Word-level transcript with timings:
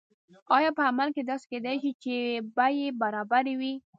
آیا 0.57 0.71
په 0.77 0.83
عمل 0.89 1.09
کې 1.15 1.21
داسې 1.29 1.45
کیدای 1.51 1.77
شي 1.83 1.91
چې 2.03 2.15
بیې 2.55 2.87
برابرې 3.01 3.53
وي؟ 3.59 3.73